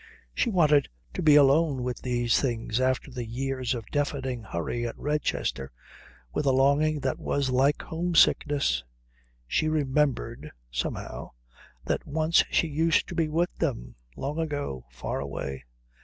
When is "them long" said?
13.57-14.39